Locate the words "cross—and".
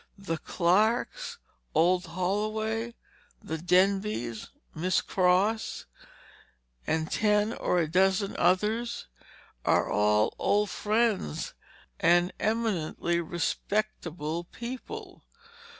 4.99-5.85